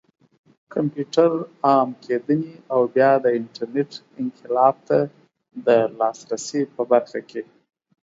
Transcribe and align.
کمپيوټر 0.73 1.31
عام 1.67 1.89
کېدنې 2.05 2.51
او 2.73 2.81
بيا 2.95 3.11
د 3.23 3.25
انټرنټ 3.39 3.91
انقلاب 4.21 4.75
ته 4.87 4.97
د 5.65 5.67
لاسرسي 5.99 6.61
په 6.75 6.81
برخه 6.91 7.19
کې 7.29 7.43